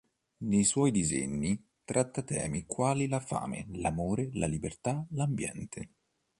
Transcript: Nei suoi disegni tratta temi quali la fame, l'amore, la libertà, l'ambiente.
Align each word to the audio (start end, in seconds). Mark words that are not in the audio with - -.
Nei 0.45 0.63
suoi 0.63 0.89
disegni 0.89 1.63
tratta 1.83 2.23
temi 2.23 2.65
quali 2.65 3.07
la 3.07 3.19
fame, 3.19 3.67
l'amore, 3.75 4.29
la 4.33 4.47
libertà, 4.47 5.05
l'ambiente. 5.11 5.91